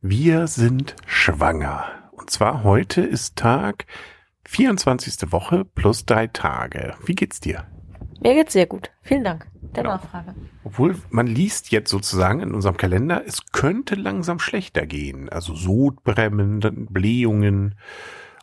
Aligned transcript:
Wir 0.00 0.46
sind 0.46 0.94
schwanger. 1.06 1.84
Und 2.12 2.30
zwar 2.30 2.62
heute 2.62 3.00
ist 3.00 3.34
Tag 3.34 3.86
24. 4.44 5.32
Woche 5.32 5.64
plus 5.64 6.06
drei 6.06 6.28
Tage. 6.28 6.94
Wie 7.04 7.16
geht's 7.16 7.40
dir? 7.40 7.66
Mir 8.20 8.34
geht's 8.34 8.52
sehr 8.52 8.66
gut. 8.66 8.92
Vielen 9.02 9.24
Dank 9.24 9.48
der 9.74 9.82
Genau. 9.82 9.96
Nachfrage. 9.96 10.36
Obwohl 10.62 10.94
man 11.10 11.26
liest 11.26 11.72
jetzt 11.72 11.90
sozusagen 11.90 12.38
in 12.40 12.54
unserem 12.54 12.76
Kalender, 12.76 13.24
es 13.26 13.50
könnte 13.50 13.96
langsam 13.96 14.38
schlechter 14.38 14.86
gehen. 14.86 15.28
Also 15.28 15.56
Sodbrennen, 15.56 16.60
dann 16.60 16.86
Blähungen 16.86 17.74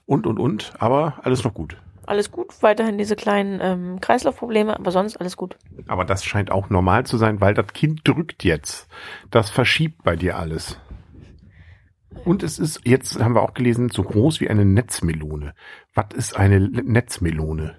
und, 0.05 0.27
und, 0.27 0.39
und. 0.39 0.73
Aber 0.79 1.19
alles 1.23 1.45
noch 1.45 1.53
gut. 1.53 1.77
Alles 2.05 2.31
gut, 2.31 2.61
weiterhin 2.61 2.97
diese 2.97 3.15
kleinen 3.15 3.59
ähm, 3.61 4.01
Kreislaufprobleme, 4.01 4.77
aber 4.77 4.91
sonst 4.91 5.17
alles 5.17 5.37
gut. 5.37 5.57
Aber 5.87 6.03
das 6.03 6.25
scheint 6.25 6.51
auch 6.51 6.69
normal 6.69 7.05
zu 7.05 7.15
sein, 7.17 7.39
weil 7.39 7.53
das 7.53 7.67
Kind 7.67 8.01
drückt 8.03 8.43
jetzt. 8.43 8.89
Das 9.31 9.49
verschiebt 9.49 10.03
bei 10.03 10.17
dir 10.17 10.37
alles. 10.37 10.77
Und 12.23 12.43
es 12.43 12.59
ist, 12.59 12.81
jetzt 12.85 13.19
haben 13.19 13.35
wir 13.35 13.41
auch 13.41 13.53
gelesen, 13.53 13.89
so 13.89 14.03
groß 14.03 14.39
wie 14.41 14.49
eine 14.49 14.65
Netzmelone. 14.65 15.53
Was 15.93 16.07
ist 16.15 16.37
eine 16.37 16.59
Netzmelone? 16.59 17.75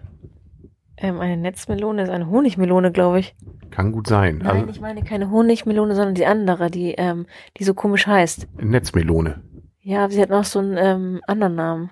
Ähm, 0.98 1.20
eine 1.20 1.36
Netzmelone 1.36 2.02
ist 2.02 2.10
eine 2.10 2.28
Honigmelone, 2.28 2.92
glaube 2.92 3.20
ich. 3.20 3.34
Kann 3.70 3.92
gut 3.92 4.06
sein. 4.06 4.38
Nein, 4.38 4.62
also, 4.62 4.70
ich 4.70 4.80
meine 4.80 5.02
keine 5.02 5.30
Honigmelone, 5.30 5.94
sondern 5.94 6.14
die 6.14 6.26
andere, 6.26 6.70
die, 6.70 6.92
ähm, 6.92 7.26
die 7.58 7.64
so 7.64 7.74
komisch 7.74 8.06
heißt. 8.06 8.48
Netzmelone. 8.62 9.42
Ja, 9.80 10.04
aber 10.04 10.12
sie 10.12 10.22
hat 10.22 10.30
noch 10.30 10.44
so 10.44 10.58
einen 10.58 10.76
ähm, 10.78 11.20
anderen 11.26 11.54
Namen. 11.54 11.90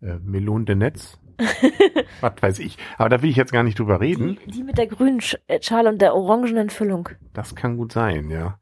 Äh, 0.00 0.18
Melone 0.22 0.64
de 0.64 0.74
Netz? 0.74 1.18
Was 2.20 2.32
weiß 2.40 2.58
ich. 2.60 2.78
Aber 2.98 3.08
da 3.08 3.22
will 3.22 3.30
ich 3.30 3.36
jetzt 3.36 3.52
gar 3.52 3.62
nicht 3.62 3.78
drüber 3.78 4.00
reden. 4.00 4.38
Die, 4.46 4.52
die 4.52 4.62
mit 4.62 4.78
der 4.78 4.86
grünen 4.86 5.20
äh, 5.46 5.60
Schale 5.60 5.88
und 5.88 6.00
der 6.00 6.14
orangenen 6.14 6.70
Füllung. 6.70 7.08
Das 7.32 7.54
kann 7.54 7.76
gut 7.76 7.92
sein, 7.92 8.30
ja. 8.30 8.58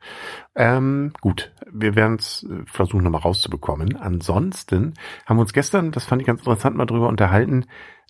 Ähm, 0.55 1.12
gut, 1.20 1.52
wir 1.70 1.95
werden 1.95 2.16
es 2.19 2.45
äh, 2.45 2.64
versuchen 2.66 3.05
nochmal 3.05 3.23
rauszubekommen. 3.23 3.97
Ansonsten 3.97 4.95
haben 5.27 5.37
wir 5.37 5.42
uns 5.42 5.52
gestern, 5.52 5.92
das 5.92 6.05
fand 6.05 6.23
ich 6.23 6.27
ganz 6.27 6.41
interessant, 6.41 6.77
mal 6.77 6.86
drüber 6.86 7.08
unterhalten, 7.08 7.66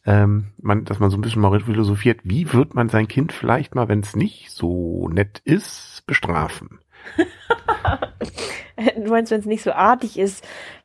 ähm, 0.06 0.52
man, 0.58 0.84
dass 0.84 0.98
man 0.98 1.10
so 1.10 1.16
ein 1.16 1.22
bisschen 1.22 1.40
mal 1.40 1.58
philosophiert, 1.60 2.20
wie 2.24 2.52
wird 2.52 2.74
man 2.74 2.88
sein 2.88 3.08
Kind 3.08 3.32
vielleicht 3.32 3.74
mal, 3.74 3.88
wenn 3.88 4.00
es 4.00 4.14
nicht 4.14 4.50
so 4.50 5.08
nett 5.08 5.40
ist, 5.44 6.02
bestrafen? 6.06 6.80
Du 8.96 9.10
meinst, 9.10 9.30
wenn 9.30 9.40
es 9.40 9.46
nicht 9.46 9.62
so 9.62 9.72
artig 9.72 10.18
ist, 10.18 10.44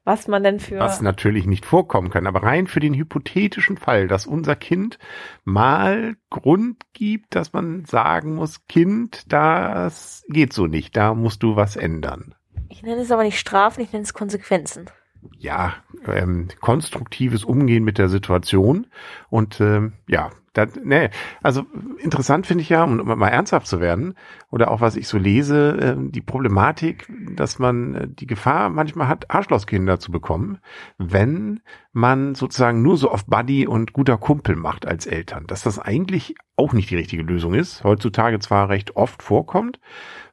was 0.09 0.27
man 0.27 0.41
denn 0.41 0.59
für... 0.59 0.79
Was 0.79 1.01
natürlich 1.01 1.45
nicht 1.45 1.67
vorkommen 1.67 2.09
kann, 2.09 2.25
aber 2.25 2.41
rein 2.41 2.65
für 2.65 2.79
den 2.79 2.95
hypothetischen 2.95 3.77
Fall, 3.77 4.07
dass 4.07 4.25
unser 4.25 4.55
Kind 4.55 4.97
mal 5.43 6.15
Grund 6.31 6.81
gibt, 6.93 7.35
dass 7.35 7.53
man 7.53 7.85
sagen 7.85 8.33
muss, 8.33 8.65
Kind, 8.65 9.31
das 9.31 10.23
geht 10.27 10.51
so 10.51 10.65
nicht, 10.65 10.97
da 10.97 11.13
musst 11.13 11.43
du 11.43 11.55
was 11.55 11.75
ändern. 11.75 12.33
Ich 12.69 12.81
nenne 12.81 13.01
es 13.01 13.11
aber 13.11 13.21
nicht 13.21 13.37
Strafen, 13.37 13.81
ich 13.81 13.93
nenne 13.93 14.03
es 14.03 14.15
Konsequenzen. 14.15 14.89
Ja, 15.37 15.73
ähm, 16.05 16.47
konstruktives 16.59 17.43
Umgehen 17.43 17.83
mit 17.83 17.97
der 17.97 18.09
Situation. 18.09 18.87
Und 19.29 19.59
ähm, 19.61 19.93
ja, 20.07 20.31
das, 20.53 20.69
nee, 20.83 21.09
also 21.41 21.65
interessant 21.99 22.47
finde 22.47 22.63
ich 22.63 22.69
ja, 22.69 22.83
um 22.83 22.97
mal 22.97 23.27
ernsthaft 23.29 23.67
zu 23.67 23.79
werden 23.79 24.15
oder 24.49 24.71
auch 24.71 24.81
was 24.81 24.95
ich 24.95 25.07
so 25.07 25.17
lese, 25.17 25.77
ähm, 25.81 26.11
die 26.11 26.21
Problematik, 26.21 27.07
dass 27.35 27.59
man 27.59 27.95
äh, 27.95 28.07
die 28.07 28.27
Gefahr 28.27 28.69
manchmal 28.69 29.07
hat, 29.07 29.29
Arschlochkinder 29.29 29.99
zu 29.99 30.11
bekommen, 30.11 30.59
wenn 30.97 31.61
man 31.91 32.35
sozusagen 32.35 32.81
nur 32.81 32.97
so 32.97 33.11
auf 33.11 33.25
Buddy 33.25 33.67
und 33.67 33.93
guter 33.93 34.17
Kumpel 34.17 34.55
macht 34.55 34.87
als 34.87 35.05
Eltern, 35.05 35.45
dass 35.47 35.63
das 35.63 35.79
eigentlich 35.79 36.35
auch 36.55 36.73
nicht 36.73 36.89
die 36.89 36.97
richtige 36.97 37.23
Lösung 37.23 37.53
ist, 37.53 37.83
heutzutage 37.83 38.39
zwar 38.39 38.69
recht 38.69 38.95
oft 38.95 39.21
vorkommt, 39.21 39.79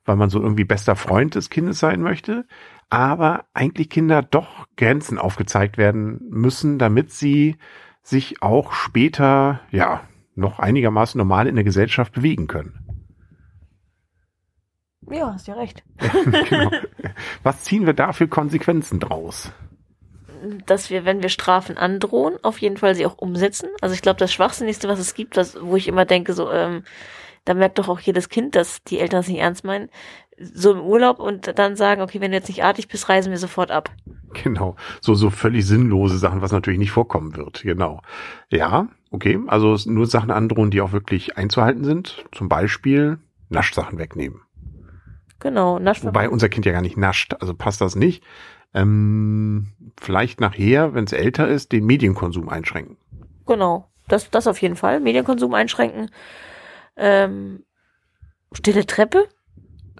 weil 0.06 0.16
man 0.16 0.30
so 0.30 0.40
irgendwie 0.40 0.64
bester 0.64 0.96
Freund 0.96 1.34
des 1.34 1.50
Kindes 1.50 1.78
sein 1.78 2.00
möchte, 2.00 2.46
aber 2.88 3.44
eigentlich 3.52 3.90
Kinder 3.90 4.22
doch 4.22 4.66
Grenzen 4.76 5.18
aufgezeigt 5.18 5.76
werden 5.76 6.20
müssen, 6.30 6.78
damit 6.78 7.12
sie 7.12 7.56
sich 8.02 8.42
auch 8.42 8.72
später, 8.72 9.60
ja, 9.70 10.02
noch 10.34 10.58
einigermaßen 10.58 11.18
normal 11.18 11.46
in 11.46 11.56
der 11.56 11.64
Gesellschaft 11.64 12.12
bewegen 12.12 12.46
können. 12.46 12.78
Ja, 15.10 15.32
hast 15.32 15.46
ja 15.46 15.54
recht. 15.54 15.84
genau. 16.48 16.70
Was 17.42 17.62
ziehen 17.62 17.86
wir 17.86 17.94
da 17.94 18.12
für 18.12 18.28
Konsequenzen 18.28 19.00
draus? 19.00 19.52
dass 20.66 20.90
wir, 20.90 21.04
wenn 21.04 21.22
wir 21.22 21.28
Strafen 21.28 21.76
androhen, 21.76 22.34
auf 22.42 22.58
jeden 22.58 22.76
Fall 22.76 22.94
sie 22.94 23.06
auch 23.06 23.18
umsetzen. 23.18 23.68
Also 23.80 23.94
ich 23.94 24.02
glaube, 24.02 24.18
das 24.18 24.32
Schwachsinnigste, 24.32 24.88
was 24.88 24.98
es 24.98 25.14
gibt, 25.14 25.36
was, 25.36 25.56
wo 25.60 25.76
ich 25.76 25.88
immer 25.88 26.04
denke, 26.04 26.32
so, 26.32 26.50
ähm, 26.50 26.84
da 27.46 27.54
merkt 27.54 27.78
doch 27.78 27.88
auch 27.88 28.00
jedes 28.00 28.28
Kind, 28.28 28.54
dass 28.54 28.82
die 28.84 28.98
Eltern 28.98 29.20
es 29.20 29.28
nicht 29.28 29.38
ernst 29.38 29.64
meinen, 29.64 29.88
so 30.38 30.72
im 30.72 30.80
Urlaub 30.80 31.18
und 31.18 31.58
dann 31.58 31.76
sagen, 31.76 32.02
okay, 32.02 32.20
wenn 32.20 32.32
du 32.32 32.36
jetzt 32.36 32.48
nicht 32.48 32.62
artig 32.62 32.88
bist, 32.88 33.08
reisen 33.08 33.30
wir 33.30 33.38
sofort 33.38 33.70
ab. 33.70 33.90
Genau, 34.42 34.76
so 35.00 35.14
so 35.14 35.30
völlig 35.30 35.64
sinnlose 35.64 36.18
Sachen, 36.18 36.42
was 36.42 36.52
natürlich 36.52 36.78
nicht 36.78 36.90
vorkommen 36.90 37.36
wird. 37.36 37.62
Genau. 37.62 38.02
Ja, 38.50 38.88
okay, 39.10 39.38
also 39.46 39.76
nur 39.88 40.06
Sachen 40.06 40.30
androhen, 40.30 40.70
die 40.70 40.82
auch 40.82 40.92
wirklich 40.92 41.38
einzuhalten 41.38 41.84
sind. 41.84 42.26
Zum 42.32 42.50
Beispiel 42.50 43.18
Naschsachen 43.48 43.98
wegnehmen. 43.98 44.42
Genau, 45.38 45.78
Naschverbot. 45.78 46.14
Wobei 46.14 46.28
unser 46.28 46.48
Kind 46.48 46.66
ja 46.66 46.72
gar 46.72 46.82
nicht 46.82 46.96
nascht, 46.96 47.34
also 47.40 47.54
passt 47.54 47.80
das 47.80 47.94
nicht. 47.94 48.22
Ähm, 48.74 49.68
vielleicht 49.98 50.40
nachher, 50.40 50.92
wenn 50.94 51.04
es 51.04 51.12
älter 51.12 51.48
ist, 51.48 51.72
den 51.72 51.86
Medienkonsum 51.86 52.48
einschränken. 52.48 52.96
Genau, 53.46 53.88
das, 54.08 54.30
das 54.30 54.46
auf 54.46 54.60
jeden 54.60 54.76
Fall. 54.76 55.00
Medienkonsum 55.00 55.54
einschränken. 55.54 56.10
Ähm, 56.96 57.64
stille 58.52 58.86
Treppe. 58.86 59.28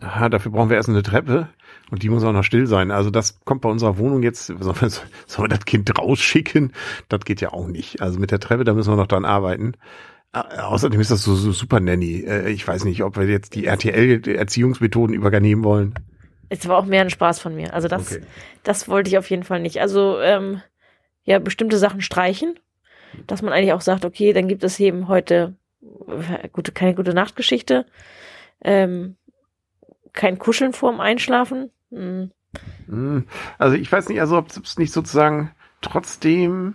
Aha, 0.00 0.28
dafür 0.28 0.52
brauchen 0.52 0.68
wir 0.68 0.76
erst 0.76 0.88
eine 0.90 1.02
Treppe 1.02 1.48
und 1.90 2.02
die 2.02 2.10
muss 2.10 2.22
auch 2.24 2.32
noch 2.32 2.42
still 2.44 2.66
sein. 2.66 2.90
Also 2.90 3.10
das 3.10 3.40
kommt 3.44 3.62
bei 3.62 3.68
unserer 3.70 3.96
Wohnung 3.98 4.22
jetzt, 4.22 4.46
sollen 4.46 4.80
wir, 4.80 4.90
sollen 4.90 5.04
wir 5.38 5.48
das 5.56 5.64
Kind 5.64 5.98
rausschicken? 5.98 6.72
Das 7.08 7.20
geht 7.20 7.40
ja 7.40 7.52
auch 7.52 7.66
nicht. 7.66 8.02
Also 8.02 8.18
mit 8.18 8.30
der 8.30 8.40
Treppe, 8.40 8.64
da 8.64 8.74
müssen 8.74 8.92
wir 8.92 8.96
noch 8.96 9.06
dran 9.06 9.24
arbeiten. 9.24 9.72
Außerdem 10.32 11.00
ist 11.00 11.10
das 11.10 11.22
so, 11.22 11.34
so 11.34 11.52
super 11.52 11.80
Nanny. 11.80 12.20
Äh, 12.26 12.50
Ich 12.50 12.66
weiß 12.68 12.84
nicht, 12.84 13.02
ob 13.02 13.16
wir 13.16 13.24
jetzt 13.26 13.54
die 13.54 13.64
RTL-Erziehungsmethoden 13.66 15.14
übernehmen 15.14 15.64
wollen. 15.64 15.94
Es 16.50 16.68
war 16.68 16.76
auch 16.76 16.84
mehr 16.84 17.00
ein 17.00 17.10
Spaß 17.10 17.40
von 17.40 17.54
mir. 17.54 17.72
Also 17.72 17.88
das, 17.88 18.12
Okay. 18.12 18.22
das 18.62 18.86
wollte 18.88 19.08
ich 19.08 19.16
auf 19.16 19.30
jeden 19.30 19.44
Fall 19.44 19.60
nicht. 19.60 19.80
Also, 19.80 20.20
ähm, 20.20 20.60
ja, 21.24 21.38
bestimmte 21.38 21.78
Sachen 21.78 22.02
streichen. 22.02 22.58
Dass 23.26 23.40
man 23.40 23.52
eigentlich 23.54 23.72
auch 23.72 23.80
sagt, 23.80 24.04
okay, 24.04 24.34
dann 24.34 24.46
gibt 24.46 24.62
es 24.62 24.78
eben 24.78 25.08
heute 25.08 25.54
gute, 26.52 26.72
keine 26.72 26.94
gute 26.94 27.14
Nachtgeschichte. 27.14 27.86
Ähm, 28.62 29.16
kein 30.12 30.38
Kuscheln 30.38 30.72
vorm 30.72 31.00
Einschlafen. 31.00 31.70
Hm. 31.90 32.32
Hm, 32.86 33.26
Also 33.58 33.76
ich 33.76 33.90
weiß 33.90 34.08
nicht, 34.08 34.20
also 34.20 34.38
ob 34.38 34.48
es 34.48 34.78
nicht 34.78 34.92
sozusagen 34.92 35.52
trotzdem, 35.82 36.74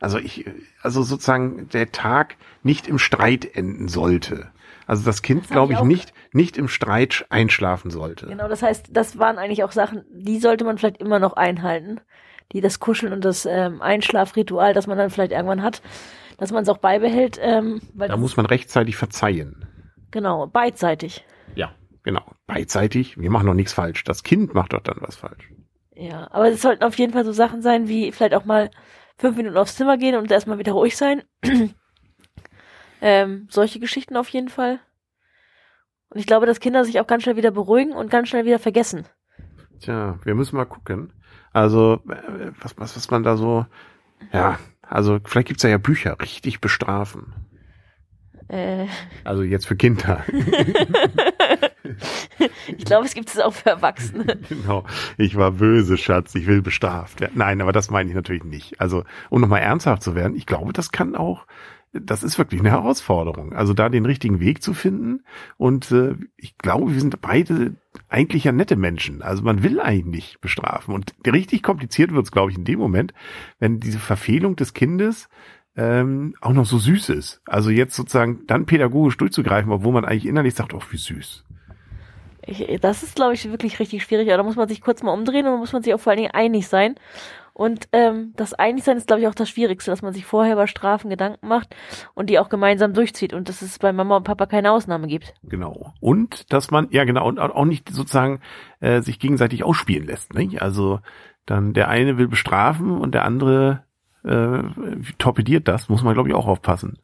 also 0.00 0.18
ich, 0.18 0.46
also 0.82 1.02
sozusagen 1.02 1.68
der 1.68 1.92
Tag 1.92 2.36
nicht 2.62 2.88
im 2.88 2.98
Streit 2.98 3.56
enden 3.56 3.88
sollte. 3.88 4.50
Also 4.86 5.04
das 5.04 5.22
Kind, 5.22 5.48
glaube 5.48 5.74
ich 5.74 5.78
ich, 5.78 5.84
nicht, 5.84 6.12
nicht 6.32 6.58
im 6.58 6.68
Streit 6.68 7.24
einschlafen 7.30 7.90
sollte. 7.90 8.26
Genau, 8.26 8.48
das 8.48 8.62
heißt, 8.62 8.88
das 8.90 9.18
waren 9.18 9.38
eigentlich 9.38 9.62
auch 9.64 9.72
Sachen, 9.72 10.04
die 10.10 10.38
sollte 10.38 10.64
man 10.64 10.76
vielleicht 10.76 10.98
immer 10.98 11.18
noch 11.18 11.34
einhalten. 11.34 12.00
Die 12.52 12.60
das 12.60 12.80
Kuscheln 12.80 13.12
und 13.12 13.24
das 13.24 13.46
ähm, 13.46 13.80
Einschlafritual, 13.80 14.74
das 14.74 14.86
man 14.86 14.98
dann 14.98 15.08
vielleicht 15.08 15.32
irgendwann 15.32 15.62
hat, 15.62 15.80
dass 16.42 16.50
man 16.50 16.64
es 16.64 16.68
auch 16.68 16.78
beibehält, 16.78 17.38
ähm, 17.40 17.80
weil 17.94 18.08
Da 18.08 18.16
muss 18.16 18.36
man 18.36 18.46
rechtzeitig 18.46 18.96
verzeihen. 18.96 19.64
genau, 20.10 20.48
beidseitig. 20.48 21.24
Ja, 21.54 21.70
genau. 22.02 22.32
Beidseitig. 22.48 23.16
Wir 23.16 23.30
machen 23.30 23.46
doch 23.46 23.54
nichts 23.54 23.72
falsch. 23.72 24.02
Das 24.02 24.24
Kind 24.24 24.52
macht 24.52 24.72
doch 24.72 24.80
dann 24.80 24.96
was 24.98 25.14
falsch. 25.14 25.52
Ja, 25.94 26.28
aber 26.32 26.48
es 26.48 26.60
sollten 26.60 26.82
auf 26.82 26.98
jeden 26.98 27.12
Fall 27.12 27.24
so 27.24 27.30
Sachen 27.30 27.62
sein, 27.62 27.86
wie 27.86 28.10
vielleicht 28.10 28.34
auch 28.34 28.44
mal 28.44 28.72
fünf 29.18 29.36
Minuten 29.36 29.56
aufs 29.56 29.76
Zimmer 29.76 29.96
gehen 29.98 30.16
und 30.16 30.32
erstmal 30.32 30.58
wieder 30.58 30.72
ruhig 30.72 30.96
sein. 30.96 31.22
ähm, 33.00 33.46
solche 33.48 33.78
Geschichten 33.78 34.16
auf 34.16 34.28
jeden 34.30 34.48
Fall. 34.48 34.80
Und 36.08 36.18
ich 36.18 36.26
glaube, 36.26 36.46
dass 36.46 36.58
Kinder 36.58 36.84
sich 36.84 36.98
auch 36.98 37.06
ganz 37.06 37.22
schnell 37.22 37.36
wieder 37.36 37.52
beruhigen 37.52 37.92
und 37.92 38.10
ganz 38.10 38.28
schnell 38.28 38.44
wieder 38.44 38.58
vergessen. 38.58 39.06
Tja, 39.78 40.18
wir 40.24 40.34
müssen 40.34 40.56
mal 40.56 40.64
gucken. 40.64 41.12
Also, 41.52 42.00
äh, 42.08 42.50
was, 42.60 42.76
was, 42.78 42.96
was 42.96 43.10
man 43.12 43.22
da 43.22 43.36
so, 43.36 43.64
ja, 44.32 44.58
also 44.82 45.18
vielleicht 45.24 45.48
gibt's 45.48 45.62
da 45.62 45.68
ja 45.68 45.78
Bücher, 45.78 46.20
richtig 46.20 46.60
bestrafen. 46.60 47.32
Äh, 48.48 48.86
Also 49.24 49.42
jetzt 49.42 49.66
für 49.66 49.76
Kinder. 49.76 50.24
ich 52.66 52.84
glaube, 52.84 53.06
es 53.06 53.14
gibt 53.14 53.28
es 53.28 53.38
auch 53.38 53.54
für 53.54 53.70
Erwachsene. 53.70 54.36
genau. 54.48 54.84
Ich 55.16 55.36
war 55.36 55.52
böse, 55.52 55.96
Schatz. 55.96 56.34
Ich 56.34 56.46
will 56.46 56.62
bestraft 56.62 57.20
werden. 57.20 57.34
Nein, 57.36 57.60
aber 57.60 57.72
das 57.72 57.90
meine 57.90 58.08
ich 58.10 58.14
natürlich 58.14 58.44
nicht. 58.44 58.80
Also, 58.80 59.04
um 59.30 59.40
nochmal 59.40 59.60
ernsthaft 59.60 60.02
zu 60.02 60.14
werden, 60.14 60.36
ich 60.36 60.46
glaube, 60.46 60.72
das 60.72 60.92
kann 60.92 61.14
auch, 61.16 61.46
das 61.92 62.22
ist 62.22 62.38
wirklich 62.38 62.60
eine 62.60 62.70
Herausforderung. 62.70 63.52
Also 63.52 63.74
da 63.74 63.88
den 63.88 64.06
richtigen 64.06 64.40
Weg 64.40 64.62
zu 64.62 64.72
finden. 64.72 65.24
Und 65.58 65.90
äh, 65.92 66.14
ich 66.36 66.56
glaube, 66.56 66.92
wir 66.92 67.00
sind 67.00 67.20
beide 67.20 67.76
eigentlich 68.08 68.44
ja 68.44 68.52
nette 68.52 68.76
Menschen. 68.76 69.22
Also 69.22 69.42
man 69.42 69.62
will 69.62 69.80
eigentlich 69.80 70.06
nicht 70.06 70.40
bestrafen. 70.40 70.94
Und 70.94 71.14
richtig 71.26 71.62
kompliziert 71.62 72.12
wird 72.12 72.24
es, 72.24 72.32
glaube 72.32 72.50
ich, 72.50 72.56
in 72.56 72.64
dem 72.64 72.78
Moment, 72.78 73.12
wenn 73.58 73.78
diese 73.78 73.98
Verfehlung 73.98 74.56
des 74.56 74.72
Kindes 74.72 75.28
ähm, 75.76 76.34
auch 76.40 76.52
noch 76.52 76.66
so 76.66 76.78
süß 76.78 77.10
ist. 77.10 77.42
Also 77.46 77.70
jetzt 77.70 77.94
sozusagen 77.94 78.46
dann 78.46 78.66
pädagogisch 78.66 79.16
durchzugreifen, 79.18 79.70
obwohl 79.70 79.92
man 79.92 80.04
eigentlich 80.04 80.26
innerlich 80.26 80.54
sagt, 80.54 80.72
oh, 80.74 80.82
wie 80.90 80.96
süß. 80.96 81.44
Ich, 82.44 82.80
das 82.80 83.02
ist, 83.02 83.14
glaube 83.14 83.34
ich, 83.34 83.48
wirklich 83.50 83.78
richtig 83.78 84.02
schwierig. 84.02 84.28
Aber 84.28 84.38
da 84.38 84.42
muss 84.42 84.56
man 84.56 84.68
sich 84.68 84.80
kurz 84.80 85.02
mal 85.02 85.12
umdrehen 85.12 85.46
und 85.46 85.58
muss 85.58 85.72
man 85.72 85.82
sich 85.82 85.94
auch 85.94 86.00
vor 86.00 86.10
allen 86.10 86.22
Dingen 86.22 86.32
einig 86.32 86.68
sein. 86.68 86.96
Und 87.54 87.88
ähm, 87.92 88.32
das 88.36 88.54
Einigsein 88.54 88.96
ist, 88.96 89.06
glaube 89.06 89.20
ich, 89.20 89.28
auch 89.28 89.34
das 89.34 89.50
Schwierigste, 89.50 89.90
dass 89.90 90.00
man 90.00 90.14
sich 90.14 90.24
vorher 90.24 90.54
über 90.54 90.66
Strafen 90.66 91.10
Gedanken 91.10 91.48
macht 91.48 91.76
und 92.14 92.30
die 92.30 92.38
auch 92.38 92.48
gemeinsam 92.48 92.94
durchzieht 92.94 93.34
und 93.34 93.48
dass 93.48 93.60
es 93.60 93.78
bei 93.78 93.92
Mama 93.92 94.16
und 94.16 94.24
Papa 94.24 94.46
keine 94.46 94.72
Ausnahme 94.72 95.06
gibt. 95.06 95.34
Genau. 95.42 95.92
Und 96.00 96.50
dass 96.52 96.70
man, 96.70 96.88
ja 96.90 97.04
genau, 97.04 97.28
und 97.28 97.38
auch 97.38 97.64
nicht 97.66 97.90
sozusagen 97.90 98.40
äh, 98.80 99.02
sich 99.02 99.18
gegenseitig 99.18 99.64
ausspielen 99.64 100.06
lässt. 100.06 100.32
Nicht? 100.32 100.62
Also 100.62 101.00
dann 101.44 101.74
der 101.74 101.88
eine 101.88 102.16
will 102.16 102.28
bestrafen 102.28 102.90
und 102.98 103.12
der 103.14 103.24
andere 103.24 103.84
äh, 104.24 104.62
torpediert 105.18 105.68
das, 105.68 105.88
muss 105.88 106.02
man, 106.02 106.14
glaube 106.14 106.30
ich, 106.30 106.34
auch 106.34 106.46
aufpassen. 106.46 106.98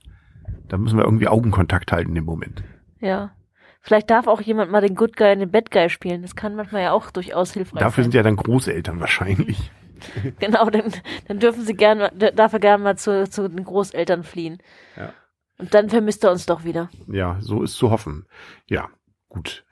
Da 0.69 0.79
müssen 0.79 0.97
wir 0.99 1.05
irgendwie 1.05 1.29
Augenkontakt 1.29 1.93
halten 1.93 2.17
im 2.17 2.25
Moment. 2.25 2.63
Ja. 3.01 3.33
Vielleicht 3.81 4.11
darf 4.11 4.27
auch 4.27 4.41
jemand 4.41 4.71
mal 4.71 4.81
den 4.81 4.95
Good 4.97 5.17
Guy 5.17 5.33
und 5.33 5.39
den 5.41 5.51
Bad 5.51 5.71
Guy 5.71 5.89
spielen. 5.89 6.23
Das 6.23 6.37
kann 6.37 6.57
manchmal 6.57 6.83
ja 6.83 6.93
auch 6.93 7.11
durchaus 7.11 7.53
hilfreich 7.53 7.81
Dafür 7.81 8.05
sein. 8.05 8.11
sind 8.11 8.15
ja 8.15 8.23
dann 8.23 8.37
Großeltern 8.37 9.01
wahrscheinlich. 9.01 9.71
Genau, 10.39 10.69
dann, 10.71 10.93
dann 11.27 11.39
dürfen 11.39 11.65
sie 11.65 11.75
gerne, 11.75 12.11
darf 12.35 12.53
er 12.53 12.61
gerne 12.61 12.83
mal 12.83 12.97
zu, 12.97 13.29
zu 13.29 13.49
den 13.49 13.65
Großeltern 13.65 14.25
fliehen. 14.25 14.59
Ja. 14.97 15.13
Und 15.59 15.75
dann 15.75 15.91
vermisst 15.91 16.25
er 16.25 16.31
uns 16.31 16.47
doch 16.47 16.65
wieder. 16.65 16.89
Ja, 17.09 17.39
so 17.41 17.63
ist 17.63 17.75
zu 17.75 17.91
hoffen. 17.91 18.27
Ja, 18.67 18.89
gut. 19.29 19.65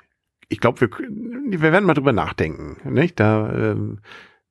Ich 0.49 0.61
glaube, 0.61 0.81
wir, 0.81 0.91
wir 0.91 1.73
werden 1.73 1.85
mal 1.85 1.95
drüber 1.95 2.13
nachdenken, 2.13 2.77
nicht? 2.93 3.19
Da, 3.19 3.53
ähm, 3.53 4.01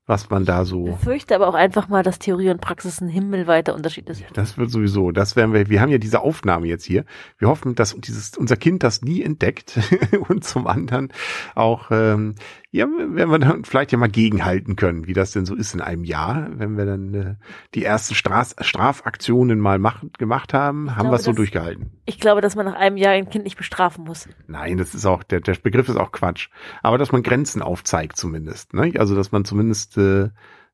was 0.07 0.30
man 0.30 0.45
da 0.45 0.66
so. 0.66 0.88
Ich 0.88 1.04
fürchte 1.04 1.33
aber 1.33 1.48
auch 1.48 1.56
einfach 1.56 1.88
mal, 1.88 2.04
dass 2.04 2.19
Theorie 2.19 2.50
und 2.50 2.62
Praxis 2.62 3.01
ein 3.01 3.07
himmelweiter 3.07 3.74
Unterschied 3.74 4.07
ist. 4.10 4.24
Das 4.33 4.57
wird 4.57 4.69
sowieso, 4.69 5.12
das 5.12 5.36
werden 5.36 5.54
wir, 5.54 5.69
wir 5.69 5.81
haben 5.81 5.92
ja 5.92 5.98
diese 5.98 6.22
Aufnahme 6.22 6.68
jetzt 6.68 6.86
hier. 6.86 7.06
Wir 7.39 7.48
hoffen, 7.48 7.74
dass 7.74 7.95
dieses, 8.00 8.38
unser 8.38 8.56
Kind 8.56 8.83
das 8.83 9.01
nie 9.01 9.24
entdeckt 9.24 9.80
und 10.30 10.44
zum 10.44 10.68
anderen 10.68 11.12
auch, 11.56 11.89
ähm, 11.89 12.36
ja, 12.75 12.88
wenn 12.89 13.30
wir 13.30 13.39
dann 13.39 13.63
vielleicht 13.63 13.94
ja 13.94 13.98
mal 13.98 14.10
gegenhalten 14.10 14.75
können, 14.75 15.07
wie 15.07 15.13
das 15.13 15.31
denn 15.31 15.45
so 15.45 15.56
ist 15.56 15.74
in 15.74 15.80
einem 15.80 16.04
Jahr, 16.04 16.50
wenn 16.56 16.77
wir 16.77 16.86
dann 16.86 17.13
äh, 17.13 17.36
die 17.74 17.86
ersten 17.86 18.16
Straf 18.16 18.54
Strafaktionen 18.60 19.62
mal 19.62 19.80
machen, 19.80 20.12
gemacht 20.18 20.54
haben, 20.54 20.92
haben 20.92 21.04
glaube, 21.04 21.12
wir 21.12 21.16
es 21.16 21.24
so 21.24 21.31
durchgehalten. 21.31 21.92
Ich 22.06 22.19
glaube, 22.19 22.42
dass 22.42 22.57
man 22.57 22.66
nach 22.66 22.75
einem 22.75 22.98
Jahr 22.98 23.13
ein 23.13 23.30
Kind 23.30 23.45
nicht 23.45 23.56
bestrafen 23.56 24.04
muss. 24.04 24.27
Nein, 24.48 24.77
das 24.77 24.94
ist 24.94 25.06
auch, 25.06 25.24
der, 25.24 25.39
der 25.39 25.54
Begriff 25.54 25.88
ist 25.88 25.95
auch 25.95 26.12
Quatsch. 26.12 26.50
Aber 26.83 26.98
dass 26.98 27.13
man 27.13 27.24
Grenzen 27.24 27.62
aufzeigt 27.62 28.18
zumindest. 28.18 28.74
Ne? 28.74 28.92
Also 28.98 29.16
dass 29.16 29.31
man 29.31 29.45
zumindest, 29.45 29.98
äh, 29.98 30.31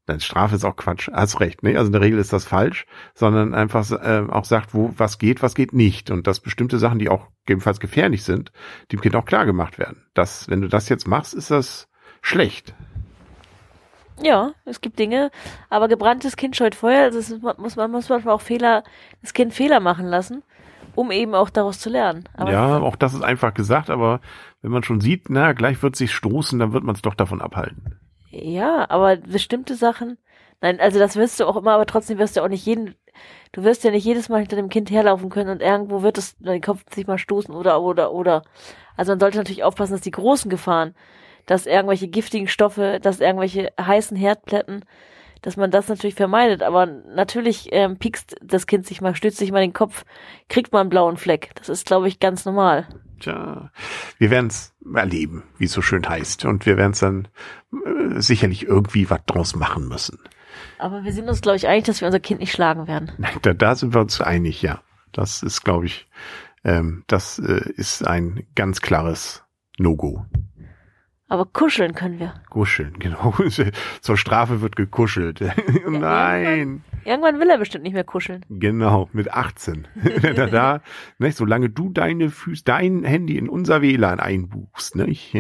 nein, 0.07 0.19
Strafe 0.21 0.56
ist 0.56 0.65
auch 0.65 0.77
Quatsch, 0.77 1.07
hast 1.13 1.39
recht. 1.39 1.62
Ne? 1.62 1.77
Also 1.77 1.86
in 1.86 1.94
der 1.94 2.01
Regel 2.01 2.18
ist 2.18 2.33
das 2.33 2.45
falsch, 2.45 2.88
sondern 3.13 3.53
einfach 3.53 3.88
äh, 3.92 4.24
auch 4.27 4.45
sagt, 4.45 4.74
wo 4.74 4.92
was 4.98 5.19
geht, 5.19 5.44
was 5.44 5.53
geht 5.53 5.71
nicht. 5.71 6.09
Und 6.09 6.25
dass 6.25 6.39
bestimmte 6.39 6.80
Sachen, 6.80 6.98
die 6.98 7.09
auch 7.09 7.27
gegebenenfalls 7.45 7.80
gefährlich 7.80 8.24
sind, 8.24 8.51
dem 8.92 9.01
Kind 9.01 9.15
auch 9.15 9.25
klar 9.25 9.45
gemacht 9.45 9.77
werden. 9.77 10.03
Das, 10.15 10.50
wenn 10.50 10.62
du 10.62 10.68
das 10.68 10.89
jetzt 10.89 11.07
machst, 11.07 11.36
ist 11.36 11.51
das 11.51 11.90
schlecht. 12.21 12.73
Ja, 14.21 14.53
es 14.65 14.81
gibt 14.81 15.00
Dinge, 15.00 15.31
aber 15.69 15.88
gebranntes 15.88 16.38
Kind 16.38 16.56
scheut 16.56 16.75
Feuer. 16.75 17.03
Also 17.03 17.19
ist, 17.19 17.41
muss 17.41 17.75
man 17.75 17.91
muss 17.91 18.09
manchmal 18.09 18.35
auch 18.35 18.41
Fehler, 18.41 18.83
das 19.21 19.33
Kind 19.33 19.53
Fehler 19.53 19.79
machen 19.79 20.06
lassen, 20.06 20.44
um 20.95 21.12
eben 21.12 21.33
auch 21.33 21.50
daraus 21.50 21.79
zu 21.79 21.89
lernen. 21.89 22.29
Aber 22.35 22.51
ja, 22.51 22.79
auch 22.79 22.95
das 22.95 23.13
ist 23.13 23.23
einfach 23.23 23.53
gesagt, 23.53 23.89
aber 23.89 24.21
wenn 24.62 24.71
man 24.71 24.83
schon 24.83 25.01
sieht, 25.01 25.29
na, 25.29 25.53
gleich 25.53 25.81
wird 25.81 25.95
sich 25.95 26.13
stoßen, 26.13 26.59
dann 26.59 26.73
wird 26.73 26.83
man 26.83 26.95
es 26.95 27.01
doch 27.01 27.15
davon 27.15 27.41
abhalten. 27.41 28.00
Ja, 28.29 28.89
aber 28.89 29.17
bestimmte 29.17 29.75
Sachen, 29.75 30.17
nein, 30.62 30.79
also 30.79 31.00
das 31.00 31.15
wirst 31.15 31.39
du 31.39 31.45
auch 31.45 31.57
immer, 31.57 31.74
aber 31.74 31.85
trotzdem 31.85 32.17
wirst 32.17 32.38
du 32.38 32.41
auch 32.41 32.47
nicht 32.47 32.65
jeden, 32.65 32.95
du 33.51 33.63
wirst 33.63 33.83
ja 33.83 33.91
nicht 33.91 34.06
jedes 34.06 34.29
Mal 34.29 34.39
hinter 34.39 34.56
dem 34.56 34.69
Kind 34.69 34.89
herlaufen 34.89 35.29
können 35.29 35.50
und 35.50 35.62
irgendwo 35.62 36.01
wird 36.01 36.17
es 36.17 36.38
den 36.38 36.62
Kopf 36.62 36.83
sich 36.94 37.07
mal 37.07 37.17
stoßen 37.17 37.53
oder, 37.53 37.81
oder, 37.81 38.13
oder. 38.13 38.44
Also 38.95 39.12
man 39.12 39.19
sollte 39.19 39.38
natürlich 39.38 39.63
aufpassen, 39.63 39.94
dass 39.94 40.01
die 40.01 40.12
großen 40.12 40.50
Gefahren, 40.50 40.95
dass 41.45 41.65
irgendwelche 41.65 42.07
giftigen 42.07 42.47
Stoffe, 42.47 42.99
dass 43.01 43.19
irgendwelche 43.19 43.71
heißen 43.79 44.17
Herdplatten, 44.17 44.85
dass 45.41 45.57
man 45.57 45.71
das 45.71 45.88
natürlich 45.88 46.15
vermeidet. 46.15 46.63
Aber 46.63 46.85
natürlich 46.85 47.69
ähm, 47.71 47.97
piekst 47.97 48.35
das 48.43 48.67
Kind 48.67 48.85
sich 48.85 49.01
mal, 49.01 49.15
stützt 49.15 49.38
sich 49.38 49.51
mal 49.51 49.61
den 49.61 49.73
Kopf, 49.73 50.05
kriegt 50.49 50.71
mal 50.71 50.81
einen 50.81 50.89
blauen 50.89 51.17
Fleck. 51.17 51.51
Das 51.55 51.69
ist, 51.69 51.85
glaube 51.85 52.07
ich, 52.07 52.19
ganz 52.19 52.45
normal. 52.45 52.88
Tja, 53.19 53.71
wir 54.17 54.29
werden 54.29 54.47
es 54.47 54.73
erleben, 54.95 55.43
wie 55.57 55.65
es 55.65 55.73
so 55.73 55.81
schön 55.81 56.07
heißt. 56.07 56.45
Und 56.45 56.65
wir 56.65 56.77
werden 56.77 56.91
es 56.91 56.99
dann 56.99 57.27
äh, 57.71 58.19
sicherlich 58.19 58.65
irgendwie 58.65 59.09
was 59.09 59.21
draus 59.25 59.55
machen 59.55 59.88
müssen. 59.88 60.19
Aber 60.77 61.03
wir 61.03 61.13
sind 61.13 61.29
uns, 61.29 61.41
glaube 61.41 61.57
ich, 61.57 61.67
einig, 61.67 61.85
dass 61.85 62.01
wir 62.01 62.07
unser 62.07 62.19
Kind 62.19 62.39
nicht 62.39 62.51
schlagen 62.51 62.88
werden. 62.88 63.11
Nein, 63.17 63.38
Da, 63.41 63.53
da 63.53 63.75
sind 63.75 63.93
wir 63.93 64.01
uns 64.01 64.21
einig, 64.21 64.61
ja. 64.61 64.81
Das 65.11 65.43
ist, 65.43 65.63
glaube 65.63 65.85
ich, 65.85 66.07
ähm, 66.63 67.03
das 67.07 67.39
äh, 67.39 67.71
ist 67.75 68.05
ein 68.05 68.45
ganz 68.55 68.81
klares 68.81 69.43
No-Go. 69.77 70.25
Aber 71.31 71.45
kuscheln 71.45 71.95
können 71.95 72.19
wir. 72.19 72.33
Kuscheln, 72.49 72.99
genau. 72.99 73.33
Zur 74.01 74.17
Strafe 74.17 74.59
wird 74.59 74.75
gekuschelt. 74.75 75.39
Nein. 75.87 76.83
Irgendwann 77.05 77.39
will 77.39 77.49
er 77.49 77.57
bestimmt 77.57 77.85
nicht 77.85 77.93
mehr 77.93 78.03
kuscheln. 78.03 78.45
Genau, 78.49 79.07
mit 79.13 79.31
18. 79.33 79.87
da, 80.35 80.47
da, 80.47 80.81
nicht, 81.19 81.37
solange 81.37 81.69
du 81.69 81.87
deine 81.87 82.29
Füße, 82.31 82.65
dein 82.65 83.05
Handy 83.05 83.37
in 83.37 83.47
unser 83.47 83.81
WLAN 83.81 84.19
einbuchst, 84.19 84.97
nicht, 84.97 85.33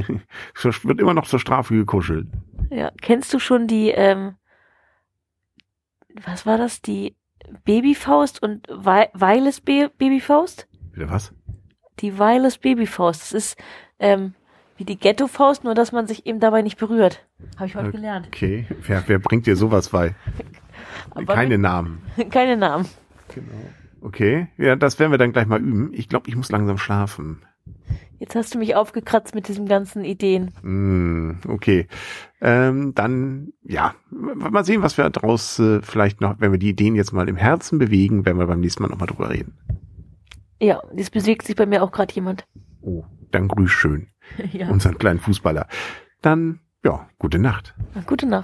so 0.55 0.69
wird 0.85 1.01
immer 1.01 1.13
noch 1.13 1.27
zur 1.27 1.39
Strafe 1.39 1.73
gekuschelt. 1.75 2.27
Ja, 2.69 2.91
kennst 3.01 3.33
du 3.33 3.39
schon 3.39 3.67
die, 3.67 3.89
ähm, 3.89 4.35
was 6.23 6.45
war 6.45 6.57
das, 6.57 6.81
die 6.81 7.17
Babyfaust 7.65 8.41
und 8.41 8.65
Wei- 8.69 9.09
Weiles 9.13 9.59
Ba- 9.59 9.89
Babyfaust? 9.97 10.69
Wieder 10.93 11.09
was? 11.09 11.33
Die 11.99 12.17
Weiles 12.17 12.57
Babyfaust. 12.59 13.21
Das 13.23 13.31
ist 13.33 13.57
ähm, 13.99 14.35
wie 14.81 14.85
die 14.85 14.97
Ghetto-Faust, 14.97 15.63
nur 15.63 15.75
dass 15.75 15.91
man 15.91 16.07
sich 16.07 16.25
eben 16.25 16.39
dabei 16.39 16.63
nicht 16.63 16.79
berührt. 16.79 17.23
Habe 17.57 17.67
ich 17.67 17.75
heute 17.75 17.89
Okay. 17.89 17.97
gelernt. 17.97 18.27
Okay, 18.27 18.65
wer, 18.87 19.03
wer 19.05 19.19
bringt 19.19 19.45
dir 19.45 19.55
sowas 19.55 19.89
bei? 19.89 20.15
Keine 21.27 21.59
Namen. 21.59 22.01
mit, 22.17 22.31
keine 22.31 22.57
Namen. 22.57 22.87
Genau. 23.35 23.69
Okay, 24.01 24.47
ja, 24.57 24.75
das 24.75 24.97
werden 24.97 25.11
wir 25.11 25.19
dann 25.19 25.33
gleich 25.33 25.45
mal 25.45 25.61
üben. 25.61 25.91
Ich 25.93 26.09
glaube, 26.09 26.27
ich 26.29 26.35
muss 26.35 26.51
langsam 26.51 26.79
schlafen. 26.79 27.43
Jetzt 28.17 28.33
hast 28.35 28.55
du 28.55 28.57
mich 28.57 28.75
aufgekratzt 28.75 29.35
mit 29.35 29.47
diesen 29.47 29.67
ganzen 29.67 30.03
Ideen. 30.03 30.51
Hm, 30.61 31.37
okay. 31.47 31.87
Ähm, 32.41 32.93
dann, 32.95 33.53
ja, 33.63 33.93
mal 34.09 34.65
sehen, 34.65 34.81
was 34.81 34.97
wir 34.97 35.07
daraus 35.11 35.59
äh, 35.59 35.81
vielleicht 35.83 36.21
noch, 36.21 36.39
wenn 36.39 36.51
wir 36.51 36.57
die 36.59 36.69
Ideen 36.69 36.95
jetzt 36.95 37.11
mal 37.13 37.29
im 37.29 37.35
Herzen 37.35 37.77
bewegen, 37.77 38.25
werden 38.25 38.39
wir 38.39 38.47
beim 38.47 38.61
nächsten 38.61 38.81
Mal 38.81 38.89
nochmal 38.89 39.07
drüber 39.07 39.29
reden. 39.29 39.53
Ja, 40.59 40.81
jetzt 40.95 41.11
bewegt 41.11 41.45
sich 41.45 41.55
bei 41.55 41.67
mir 41.67 41.83
auch 41.83 41.91
gerade 41.91 42.13
jemand. 42.15 42.47
Oh, 42.81 43.03
dann 43.31 43.47
grüß 43.47 43.71
schön 43.71 44.07
ja. 44.51 44.67
unseren 44.67 44.97
kleinen 44.97 45.19
Fußballer. 45.19 45.67
Dann, 46.21 46.59
ja, 46.83 47.07
gute 47.17 47.39
Nacht. 47.39 47.75
Gute 48.05 48.25
Nacht. 48.25 48.39